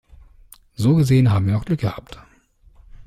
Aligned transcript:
So 0.73 0.95
gesehen 0.95 1.29
haben 1.29 1.45
wir 1.45 1.53
noch 1.53 1.65
Glück 1.65 1.81
gehabt. 1.81 2.17